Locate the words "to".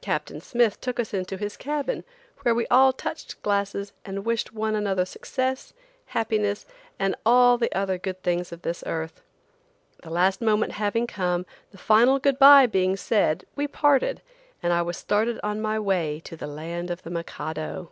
16.24-16.34